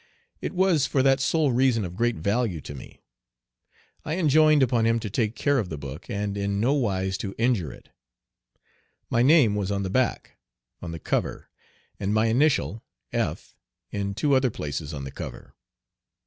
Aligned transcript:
It 0.41 0.53
was 0.53 0.87
for 0.87 1.03
that 1.03 1.19
sole 1.19 1.51
reason 1.51 1.85
of 1.85 1.95
great 1.95 2.15
value 2.15 2.59
to 2.61 2.73
me. 2.73 3.03
I 4.03 4.15
enjoined 4.17 4.63
upon 4.63 4.87
him 4.87 4.99
to 4.99 5.11
take 5.11 5.35
care 5.35 5.59
of 5.59 5.69
the 5.69 5.77
book, 5.77 6.09
and 6.09 6.35
in 6.35 6.59
nowise 6.59 7.19
to 7.19 7.35
injure 7.37 7.71
it. 7.71 7.89
My 9.11 9.21
name 9.21 9.53
was 9.53 9.69
on 9.69 9.83
the 9.83 9.91
back, 9.91 10.37
on 10.81 10.89
the 10.89 10.97
cover, 10.97 11.49
and 11.99 12.15
my 12.15 12.25
initial, 12.29 12.83
"F," 13.13 13.55
in 13.91 14.15
two 14.15 14.33
other 14.33 14.49
places 14.49 14.91
on 14.91 15.03
the 15.03 15.11
cover. 15.11 15.53